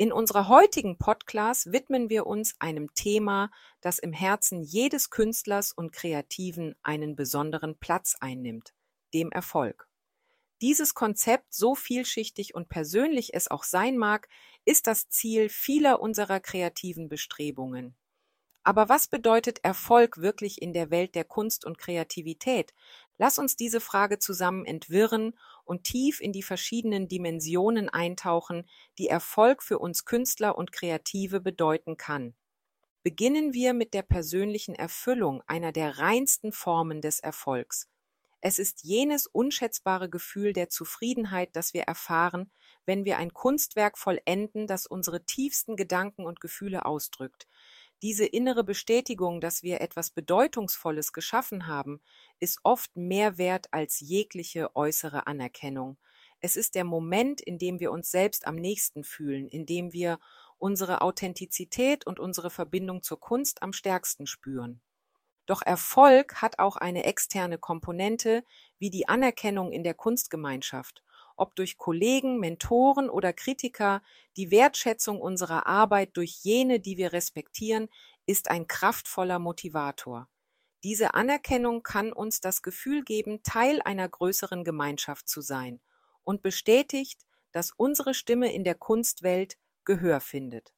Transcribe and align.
In 0.00 0.12
unserer 0.12 0.46
heutigen 0.46 0.96
Podcast 0.96 1.72
widmen 1.72 2.08
wir 2.08 2.28
uns 2.28 2.54
einem 2.60 2.94
Thema, 2.94 3.50
das 3.80 3.98
im 3.98 4.12
Herzen 4.12 4.62
jedes 4.62 5.10
Künstlers 5.10 5.72
und 5.72 5.90
Kreativen 5.90 6.76
einen 6.84 7.16
besonderen 7.16 7.76
Platz 7.76 8.14
einnimmt, 8.20 8.74
dem 9.12 9.32
Erfolg. 9.32 9.88
Dieses 10.60 10.94
Konzept, 10.94 11.52
so 11.52 11.74
vielschichtig 11.74 12.54
und 12.54 12.68
persönlich 12.68 13.34
es 13.34 13.50
auch 13.50 13.64
sein 13.64 13.96
mag, 13.96 14.28
ist 14.64 14.86
das 14.86 15.08
Ziel 15.08 15.48
vieler 15.48 15.98
unserer 15.98 16.38
kreativen 16.38 17.08
Bestrebungen. 17.08 17.96
Aber 18.68 18.90
was 18.90 19.08
bedeutet 19.08 19.64
Erfolg 19.64 20.18
wirklich 20.18 20.60
in 20.60 20.74
der 20.74 20.90
Welt 20.90 21.14
der 21.14 21.24
Kunst 21.24 21.64
und 21.64 21.78
Kreativität? 21.78 22.74
Lass 23.16 23.38
uns 23.38 23.56
diese 23.56 23.80
Frage 23.80 24.18
zusammen 24.18 24.66
entwirren 24.66 25.38
und 25.64 25.84
tief 25.84 26.20
in 26.20 26.34
die 26.34 26.42
verschiedenen 26.42 27.08
Dimensionen 27.08 27.88
eintauchen, 27.88 28.68
die 28.98 29.08
Erfolg 29.08 29.62
für 29.62 29.78
uns 29.78 30.04
Künstler 30.04 30.58
und 30.58 30.70
Kreative 30.70 31.40
bedeuten 31.40 31.96
kann. 31.96 32.34
Beginnen 33.02 33.54
wir 33.54 33.72
mit 33.72 33.94
der 33.94 34.02
persönlichen 34.02 34.74
Erfüllung, 34.74 35.42
einer 35.46 35.72
der 35.72 35.96
reinsten 35.96 36.52
Formen 36.52 37.00
des 37.00 37.20
Erfolgs. 37.20 37.88
Es 38.42 38.58
ist 38.58 38.84
jenes 38.84 39.26
unschätzbare 39.26 40.10
Gefühl 40.10 40.52
der 40.52 40.68
Zufriedenheit, 40.68 41.56
das 41.56 41.72
wir 41.72 41.84
erfahren, 41.84 42.50
wenn 42.84 43.06
wir 43.06 43.16
ein 43.16 43.32
Kunstwerk 43.32 43.96
vollenden, 43.96 44.66
das 44.66 44.86
unsere 44.86 45.24
tiefsten 45.24 45.74
Gedanken 45.74 46.26
und 46.26 46.42
Gefühle 46.42 46.84
ausdrückt, 46.84 47.48
diese 48.02 48.24
innere 48.24 48.64
Bestätigung, 48.64 49.40
dass 49.40 49.62
wir 49.62 49.80
etwas 49.80 50.10
Bedeutungsvolles 50.10 51.12
geschaffen 51.12 51.66
haben, 51.66 52.00
ist 52.38 52.60
oft 52.62 52.96
mehr 52.96 53.38
wert 53.38 53.66
als 53.72 54.00
jegliche 54.00 54.74
äußere 54.76 55.26
Anerkennung. 55.26 55.98
Es 56.40 56.56
ist 56.56 56.76
der 56.76 56.84
Moment, 56.84 57.40
in 57.40 57.58
dem 57.58 57.80
wir 57.80 57.90
uns 57.90 58.10
selbst 58.10 58.46
am 58.46 58.54
nächsten 58.54 59.02
fühlen, 59.02 59.48
in 59.48 59.66
dem 59.66 59.92
wir 59.92 60.20
unsere 60.58 61.02
Authentizität 61.02 62.06
und 62.06 62.20
unsere 62.20 62.50
Verbindung 62.50 63.02
zur 63.02 63.18
Kunst 63.18 63.62
am 63.62 63.72
stärksten 63.72 64.26
spüren. 64.26 64.80
Doch 65.46 65.62
Erfolg 65.62 66.42
hat 66.42 66.58
auch 66.58 66.76
eine 66.76 67.04
externe 67.04 67.58
Komponente 67.58 68.44
wie 68.78 68.90
die 68.90 69.08
Anerkennung 69.08 69.72
in 69.72 69.82
der 69.82 69.94
Kunstgemeinschaft 69.94 71.02
ob 71.38 71.54
durch 71.54 71.78
Kollegen, 71.78 72.38
Mentoren 72.38 73.08
oder 73.08 73.32
Kritiker, 73.32 74.02
die 74.36 74.50
Wertschätzung 74.50 75.20
unserer 75.20 75.66
Arbeit 75.66 76.16
durch 76.16 76.40
jene, 76.42 76.80
die 76.80 76.96
wir 76.96 77.12
respektieren, 77.12 77.88
ist 78.26 78.50
ein 78.50 78.66
kraftvoller 78.66 79.38
Motivator. 79.38 80.28
Diese 80.84 81.14
Anerkennung 81.14 81.82
kann 81.82 82.12
uns 82.12 82.40
das 82.40 82.62
Gefühl 82.62 83.02
geben, 83.02 83.42
Teil 83.42 83.80
einer 83.82 84.08
größeren 84.08 84.64
Gemeinschaft 84.64 85.28
zu 85.28 85.40
sein 85.40 85.80
und 86.24 86.42
bestätigt, 86.42 87.24
dass 87.52 87.72
unsere 87.72 88.14
Stimme 88.14 88.52
in 88.52 88.64
der 88.64 88.74
Kunstwelt 88.74 89.56
Gehör 89.84 90.20
findet. 90.20 90.72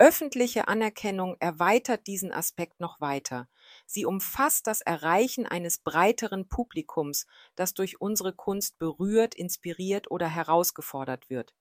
Öffentliche 0.00 0.68
Anerkennung 0.68 1.36
erweitert 1.40 2.06
diesen 2.06 2.32
Aspekt 2.32 2.78
noch 2.78 3.00
weiter. 3.00 3.48
Sie 3.84 4.06
umfasst 4.06 4.68
das 4.68 4.80
Erreichen 4.80 5.44
eines 5.44 5.78
breiteren 5.78 6.48
Publikums, 6.48 7.26
das 7.56 7.74
durch 7.74 8.00
unsere 8.00 8.32
Kunst 8.32 8.78
berührt, 8.78 9.34
inspiriert 9.34 10.08
oder 10.08 10.28
herausgefordert 10.28 11.28
wird. 11.30 11.52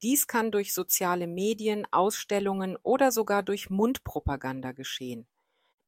Dies 0.00 0.26
kann 0.26 0.50
durch 0.50 0.72
soziale 0.72 1.26
Medien, 1.26 1.86
Ausstellungen 1.90 2.78
oder 2.82 3.12
sogar 3.12 3.42
durch 3.42 3.68
Mundpropaganda 3.68 4.72
geschehen. 4.72 5.28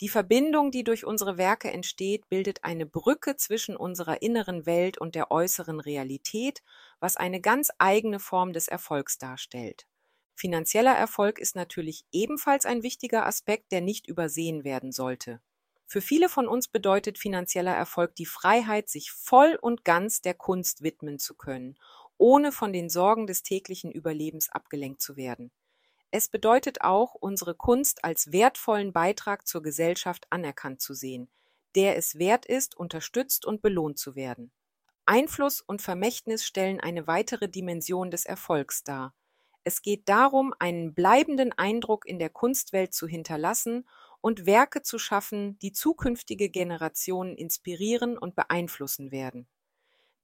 Die 0.02 0.10
Verbindung, 0.10 0.70
die 0.70 0.84
durch 0.84 1.06
unsere 1.06 1.38
Werke 1.38 1.70
entsteht, 1.70 2.28
bildet 2.28 2.64
eine 2.64 2.84
Brücke 2.84 3.36
zwischen 3.36 3.78
unserer 3.78 4.20
inneren 4.20 4.66
Welt 4.66 4.98
und 4.98 5.14
der 5.14 5.30
äußeren 5.30 5.80
Realität, 5.80 6.62
was 7.00 7.16
eine 7.16 7.40
ganz 7.40 7.70
eigene 7.78 8.20
Form 8.20 8.52
des 8.52 8.68
Erfolgs 8.68 9.16
darstellt. 9.16 9.86
Finanzieller 10.34 10.94
Erfolg 10.94 11.38
ist 11.38 11.56
natürlich 11.56 12.04
ebenfalls 12.12 12.66
ein 12.66 12.82
wichtiger 12.82 13.26
Aspekt, 13.26 13.72
der 13.72 13.80
nicht 13.80 14.06
übersehen 14.06 14.64
werden 14.64 14.92
sollte. 14.92 15.40
Für 15.86 16.00
viele 16.00 16.28
von 16.28 16.48
uns 16.48 16.68
bedeutet 16.68 17.18
finanzieller 17.18 17.74
Erfolg 17.74 18.14
die 18.16 18.26
Freiheit, 18.26 18.88
sich 18.88 19.12
voll 19.12 19.56
und 19.60 19.84
ganz 19.84 20.22
der 20.22 20.34
Kunst 20.34 20.82
widmen 20.82 21.18
zu 21.18 21.34
können, 21.34 21.78
ohne 22.18 22.52
von 22.52 22.72
den 22.72 22.88
Sorgen 22.88 23.26
des 23.26 23.42
täglichen 23.42 23.92
Überlebens 23.92 24.50
abgelenkt 24.50 25.02
zu 25.02 25.16
werden. 25.16 25.52
Es 26.10 26.28
bedeutet 26.28 26.80
auch, 26.80 27.14
unsere 27.14 27.54
Kunst 27.54 28.04
als 28.04 28.32
wertvollen 28.32 28.92
Beitrag 28.92 29.46
zur 29.46 29.62
Gesellschaft 29.62 30.26
anerkannt 30.30 30.80
zu 30.80 30.94
sehen, 30.94 31.28
der 31.74 31.96
es 31.96 32.18
wert 32.18 32.46
ist, 32.46 32.76
unterstützt 32.76 33.44
und 33.44 33.62
belohnt 33.62 33.98
zu 33.98 34.14
werden. 34.14 34.52
Einfluss 35.06 35.60
und 35.60 35.82
Vermächtnis 35.82 36.44
stellen 36.44 36.80
eine 36.80 37.06
weitere 37.06 37.48
Dimension 37.48 38.10
des 38.10 38.24
Erfolgs 38.24 38.84
dar. 38.84 39.12
Es 39.64 39.80
geht 39.82 40.08
darum, 40.08 40.54
einen 40.58 40.94
bleibenden 40.94 41.52
Eindruck 41.52 42.06
in 42.06 42.18
der 42.18 42.30
Kunstwelt 42.30 42.92
zu 42.92 43.08
hinterlassen 43.08 43.88
und 44.20 44.46
Werke 44.46 44.82
zu 44.82 44.98
schaffen, 44.98 45.58
die 45.58 45.72
zukünftige 45.72 46.50
Generationen 46.50 47.36
inspirieren 47.36 48.18
und 48.18 48.36
beeinflussen 48.36 49.10
werden. 49.10 49.48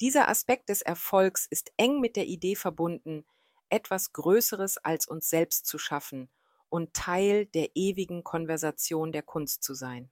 Dieser 0.00 0.28
Aspekt 0.28 0.68
des 0.68 0.82
Erfolgs 0.82 1.46
ist 1.46 1.72
eng 1.76 2.00
mit 2.00 2.16
der 2.16 2.26
Idee 2.26 2.54
verbunden, 2.54 3.24
etwas 3.70 4.12
Größeres 4.12 4.78
als 4.78 5.06
uns 5.06 5.28
selbst 5.28 5.66
zu 5.66 5.78
schaffen 5.78 6.30
und 6.68 6.94
Teil 6.94 7.46
der 7.46 7.76
ewigen 7.76 8.24
Konversation 8.24 9.12
der 9.12 9.22
Kunst 9.22 9.62
zu 9.62 9.74
sein. 9.74 10.10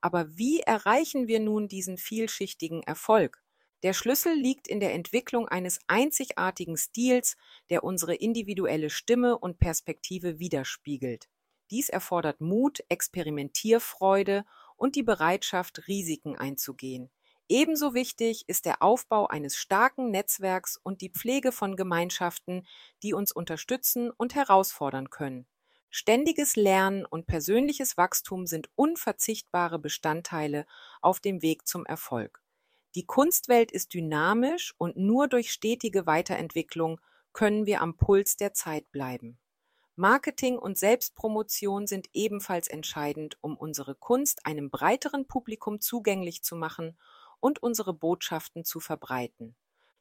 Aber 0.00 0.36
wie 0.36 0.60
erreichen 0.60 1.28
wir 1.28 1.40
nun 1.40 1.68
diesen 1.68 1.96
vielschichtigen 1.98 2.82
Erfolg? 2.82 3.41
Der 3.82 3.94
Schlüssel 3.94 4.34
liegt 4.34 4.68
in 4.68 4.78
der 4.78 4.94
Entwicklung 4.94 5.48
eines 5.48 5.80
einzigartigen 5.88 6.76
Stils, 6.76 7.36
der 7.68 7.82
unsere 7.82 8.14
individuelle 8.14 8.90
Stimme 8.90 9.36
und 9.36 9.58
Perspektive 9.58 10.38
widerspiegelt. 10.38 11.28
Dies 11.70 11.88
erfordert 11.88 12.40
Mut, 12.40 12.84
Experimentierfreude 12.88 14.44
und 14.76 14.94
die 14.94 15.02
Bereitschaft, 15.02 15.88
Risiken 15.88 16.36
einzugehen. 16.36 17.10
Ebenso 17.48 17.92
wichtig 17.92 18.44
ist 18.46 18.66
der 18.66 18.82
Aufbau 18.82 19.26
eines 19.26 19.56
starken 19.56 20.10
Netzwerks 20.10 20.78
und 20.82 21.00
die 21.00 21.10
Pflege 21.10 21.50
von 21.50 21.76
Gemeinschaften, 21.76 22.66
die 23.02 23.14
uns 23.14 23.32
unterstützen 23.32 24.10
und 24.10 24.34
herausfordern 24.34 25.10
können. 25.10 25.46
Ständiges 25.90 26.56
Lernen 26.56 27.04
und 27.04 27.26
persönliches 27.26 27.96
Wachstum 27.96 28.46
sind 28.46 28.70
unverzichtbare 28.76 29.78
Bestandteile 29.78 30.66
auf 31.02 31.20
dem 31.20 31.42
Weg 31.42 31.66
zum 31.66 31.84
Erfolg. 31.84 32.41
Die 32.94 33.06
Kunstwelt 33.06 33.72
ist 33.72 33.94
dynamisch 33.94 34.74
und 34.76 34.96
nur 34.96 35.28
durch 35.28 35.50
stetige 35.50 36.06
Weiterentwicklung 36.06 37.00
können 37.32 37.64
wir 37.64 37.80
am 37.80 37.96
Puls 37.96 38.36
der 38.36 38.52
Zeit 38.52 38.90
bleiben. 38.90 39.38
Marketing 39.96 40.58
und 40.58 40.78
Selbstpromotion 40.78 41.86
sind 41.86 42.08
ebenfalls 42.12 42.68
entscheidend, 42.68 43.38
um 43.40 43.56
unsere 43.56 43.94
Kunst 43.94 44.46
einem 44.46 44.70
breiteren 44.70 45.26
Publikum 45.26 45.80
zugänglich 45.80 46.42
zu 46.42 46.56
machen 46.56 46.98
und 47.40 47.62
unsere 47.62 47.94
Botschaften 47.94 48.64
zu 48.64 48.80
verbreiten. 48.80 49.54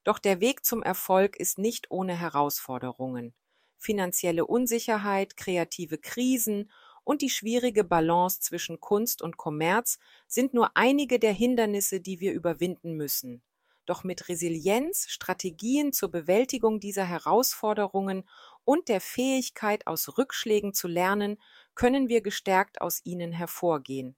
Doch 0.03 0.19
der 0.19 0.41
Weg 0.41 0.65
zum 0.65 0.81
Erfolg 0.81 1.35
ist 1.37 1.57
nicht 1.57 1.91
ohne 1.91 2.15
Herausforderungen. 2.15 3.33
Finanzielle 3.77 4.45
Unsicherheit, 4.45 5.37
kreative 5.37 5.97
Krisen 5.97 6.71
und 7.11 7.21
die 7.21 7.29
schwierige 7.29 7.83
Balance 7.83 8.39
zwischen 8.39 8.79
Kunst 8.79 9.21
und 9.21 9.35
Kommerz 9.35 9.99
sind 10.27 10.53
nur 10.53 10.77
einige 10.77 11.19
der 11.19 11.33
Hindernisse, 11.33 11.99
die 11.99 12.21
wir 12.21 12.31
überwinden 12.31 12.95
müssen. 12.95 13.43
Doch 13.85 14.05
mit 14.05 14.29
Resilienz, 14.29 15.09
Strategien 15.09 15.91
zur 15.91 16.09
Bewältigung 16.09 16.79
dieser 16.79 17.03
Herausforderungen 17.03 18.23
und 18.63 18.87
der 18.87 19.01
Fähigkeit, 19.01 19.87
aus 19.87 20.17
Rückschlägen 20.17 20.73
zu 20.73 20.87
lernen, 20.87 21.37
können 21.75 22.07
wir 22.07 22.21
gestärkt 22.21 22.79
aus 22.79 23.01
ihnen 23.03 23.33
hervorgehen. 23.33 24.15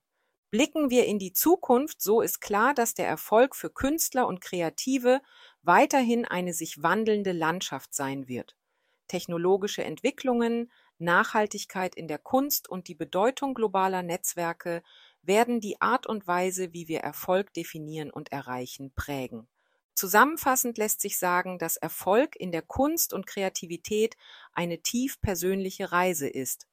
Blicken 0.51 0.92
wir 0.92 1.07
in 1.07 1.18
die 1.18 1.34
Zukunft, 1.34 2.00
so 2.00 2.22
ist 2.22 2.42
klar, 2.42 2.75
dass 2.75 2.94
der 2.94 3.07
Erfolg 3.07 3.56
für 3.56 3.72
Künstler 3.72 4.28
und 4.28 4.40
Kreative 4.40 5.19
weiterhin 5.63 6.25
eine 6.25 6.54
sich 6.54 6.84
wandelnde 6.84 7.31
Landschaft 7.31 7.95
sein 7.95 8.28
wird. 8.28 8.56
Technologische 9.07 9.84
Entwicklungen, 9.84 10.69
Nachhaltigkeit 11.00 11.95
in 11.95 12.07
der 12.07 12.19
Kunst 12.19 12.69
und 12.69 12.88
die 12.88 12.95
Bedeutung 12.95 13.54
globaler 13.54 14.04
Netzwerke 14.04 14.84
werden 15.22 15.60
die 15.60 15.81
Art 15.81 16.06
und 16.06 16.28
Weise, 16.28 16.74
wie 16.74 16.88
wir 16.88 17.00
Erfolg 17.00 17.54
definieren 17.54 18.12
und 18.12 18.31
erreichen, 18.31 18.94
prägen. 18.94 19.48
Zusammenfassend 19.95 20.78
lässt 20.78 21.01
sich 21.01 21.19
sagen, 21.19 21.60
dass 21.60 21.78
Erfolg 21.78 22.36
in 22.36 22.51
der 22.51 22.63
Kunst 22.63 23.13
und 23.13 23.28
Kreativität 23.28 24.18
eine 24.51 24.81
tief 24.81 25.22
persönliche 25.22 25.92
Reise 25.92 26.28
ist. 26.28 26.68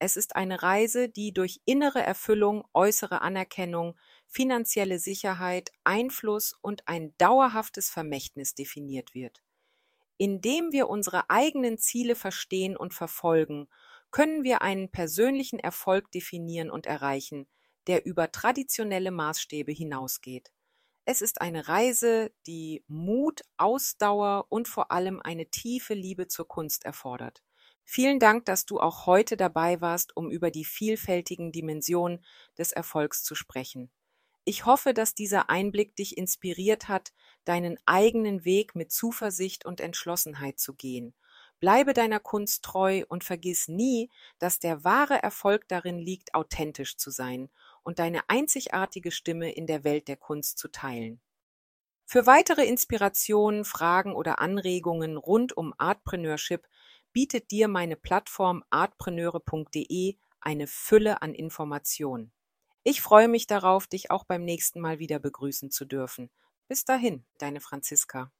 Es 0.00 0.16
ist 0.16 0.34
eine 0.34 0.62
Reise, 0.62 1.08
die 1.08 1.32
durch 1.32 1.60
innere 1.64 2.02
Erfüllung, 2.02 2.64
äußere 2.74 3.22
Anerkennung, 3.22 3.96
finanzielle 4.26 4.98
Sicherheit, 4.98 5.70
Einfluss 5.84 6.54
und 6.60 6.88
ein 6.88 7.14
dauerhaftes 7.16 7.90
Vermächtnis 7.90 8.54
definiert 8.54 9.14
wird. 9.14 9.43
Indem 10.16 10.72
wir 10.72 10.88
unsere 10.88 11.30
eigenen 11.30 11.78
Ziele 11.78 12.14
verstehen 12.14 12.76
und 12.76 12.94
verfolgen, 12.94 13.68
können 14.10 14.44
wir 14.44 14.62
einen 14.62 14.90
persönlichen 14.90 15.58
Erfolg 15.58 16.10
definieren 16.12 16.70
und 16.70 16.86
erreichen, 16.86 17.48
der 17.86 18.06
über 18.06 18.30
traditionelle 18.30 19.10
Maßstäbe 19.10 19.72
hinausgeht. 19.72 20.52
Es 21.06 21.22
ist 21.22 21.40
eine 21.40 21.68
Reise, 21.68 22.32
die 22.46 22.84
Mut, 22.88 23.42
Ausdauer 23.56 24.46
und 24.50 24.68
vor 24.68 24.92
allem 24.92 25.20
eine 25.22 25.46
tiefe 25.50 25.94
Liebe 25.94 26.28
zur 26.28 26.46
Kunst 26.48 26.84
erfordert. 26.84 27.42
Vielen 27.84 28.18
Dank, 28.18 28.46
dass 28.46 28.66
du 28.66 28.80
auch 28.80 29.06
heute 29.06 29.36
dabei 29.36 29.80
warst, 29.80 30.16
um 30.16 30.30
über 30.30 30.50
die 30.50 30.64
vielfältigen 30.64 31.52
Dimensionen 31.52 32.24
des 32.58 32.72
Erfolgs 32.72 33.22
zu 33.24 33.34
sprechen. 33.34 33.90
Ich 34.46 34.66
hoffe, 34.66 34.92
dass 34.92 35.14
dieser 35.14 35.48
Einblick 35.48 35.96
dich 35.96 36.18
inspiriert 36.18 36.88
hat, 36.88 37.12
deinen 37.44 37.78
eigenen 37.86 38.44
Weg 38.44 38.74
mit 38.74 38.92
Zuversicht 38.92 39.64
und 39.64 39.80
Entschlossenheit 39.80 40.58
zu 40.58 40.74
gehen. 40.74 41.14
Bleibe 41.60 41.94
deiner 41.94 42.20
Kunst 42.20 42.62
treu 42.62 43.04
und 43.08 43.24
vergiss 43.24 43.68
nie, 43.68 44.10
dass 44.38 44.58
der 44.58 44.84
wahre 44.84 45.22
Erfolg 45.22 45.66
darin 45.68 45.98
liegt, 45.98 46.34
authentisch 46.34 46.98
zu 46.98 47.10
sein 47.10 47.48
und 47.82 47.98
deine 47.98 48.28
einzigartige 48.28 49.10
Stimme 49.10 49.50
in 49.50 49.66
der 49.66 49.82
Welt 49.82 50.08
der 50.08 50.18
Kunst 50.18 50.58
zu 50.58 50.68
teilen. 50.68 51.22
Für 52.04 52.26
weitere 52.26 52.66
Inspirationen, 52.66 53.64
Fragen 53.64 54.14
oder 54.14 54.40
Anregungen 54.40 55.16
rund 55.16 55.56
um 55.56 55.72
Artpreneurship 55.78 56.68
bietet 57.12 57.50
dir 57.50 57.66
meine 57.66 57.96
Plattform 57.96 58.62
artpreneure.de 58.68 60.16
eine 60.40 60.66
Fülle 60.66 61.22
an 61.22 61.32
Informationen. 61.32 62.30
Ich 62.86 63.00
freue 63.00 63.28
mich 63.28 63.46
darauf, 63.46 63.86
dich 63.86 64.10
auch 64.10 64.24
beim 64.24 64.44
nächsten 64.44 64.78
Mal 64.78 64.98
wieder 64.98 65.18
begrüßen 65.18 65.70
zu 65.70 65.86
dürfen. 65.86 66.30
Bis 66.68 66.84
dahin, 66.84 67.24
deine 67.38 67.60
Franziska. 67.60 68.30